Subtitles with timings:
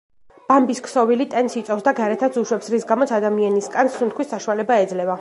[0.51, 5.09] ბამბის ქსოვილი ტენს იწოვს და გარეთაც უშვებს, რის გამოც ადამიანის კანს სუნთქვის საშუალება ეძლევა.